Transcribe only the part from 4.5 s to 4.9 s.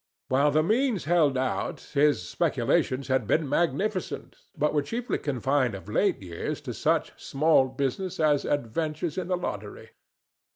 but were